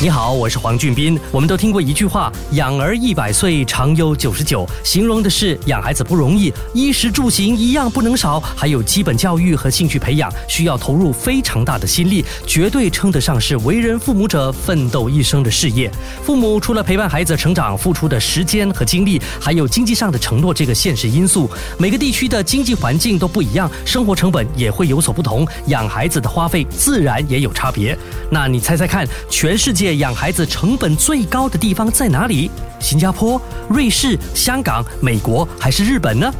[0.00, 1.18] 你好，我是黄俊斌。
[1.32, 15.90] 我们都听过一句话：“养儿一百岁，长忧九十九。”形容的是养孩子不容易，衣食住行一样不能少，还有基本教育和兴趣培养，需要投入非常大的心力，绝对称得上是为人父母者奋斗一生的事业。
[16.22, 21.50] 父母除了陪伴孩子成长付出的时间和精力，还有经济上的承诺这个现实因素。
[21.76, 27.98] 每个地区的经济环境都不一样，生活成本也会有所不同，养孩子的花费自然也有差别。
[28.30, 29.87] 那你猜猜看，全世界？
[29.96, 32.50] 养孩子成本最高的地方在哪里？
[32.80, 36.32] 新加坡、瑞士、香港、美国还是日本呢？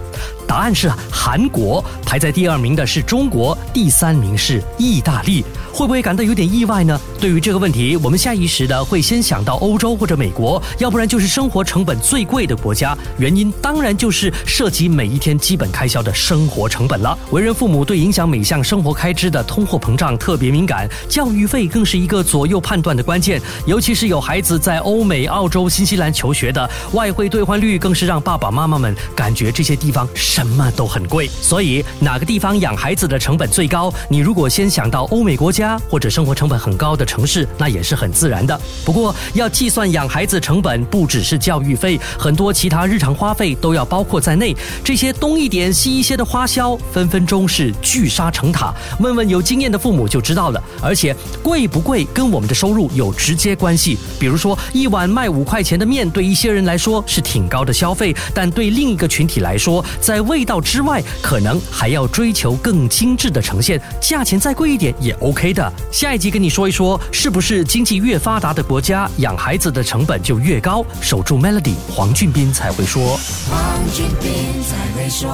[0.48, 5.44] 答案是韩国，排在第二名的是中国，第三名是意大利。
[5.70, 6.98] 会不会感到有点意外呢？
[7.20, 12.96] 对于这个问题，我们下意识的会先想到欧洲或者美国，要不然就是生活成本最贵的国家。
[13.18, 17.16] 原因当然就是涉及每一天基本开销的生活成本了。
[17.30, 23.40] 为人父母对影响每项生活开支的通货膨胀特别敏感，教育费更是一个左右判断的关键。
[23.66, 31.28] 尤其是有孩子在欧美、澳洲、新西兰求学的，外汇兑换率更是让爸爸妈妈们感觉这些地方什么都很贵。
[31.42, 33.92] 所以哪个地方养孩子的成本最高？
[34.08, 35.76] 你如果先想到欧美国家。
[35.90, 38.60] 或者生活成本很高的城市，那也是很自然的。
[38.84, 44.54] 不过要计算养孩子成本，不只是教育费，很多其他日常花费都要包括在内。
[44.84, 48.72] 这些东一点西一些的花销，分分钟是聚沙成塔。
[49.00, 50.62] 问问有经验的父母就知道了。
[50.80, 53.98] 而且贵不贵跟我们的收入有直接关系。
[54.20, 63.82] 比如说一碗卖五块钱的面，对一些人来说是挺高的消费，但对另一个群体来说，在味道之外，可能还要追求更精致的呈现。
[64.00, 65.48] 价钱再贵一点也 OK。
[65.48, 70.84] 的下一集跟你说一说，是不是经济越发达的国家，养孩子的成本就越高？
[71.00, 73.18] 守住 Melody，黄俊斌才会说。
[73.50, 73.58] 黄
[73.94, 74.30] 俊斌
[74.62, 75.28] 才会说。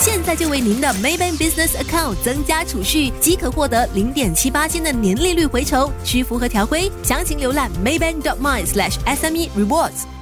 [0.00, 10.13] 现在就为您的 Maybank Business Account 增加储蓄，即可获得零点七八千的年利率回酬，需符合条规，详情浏览 maybank.my/sme rewards。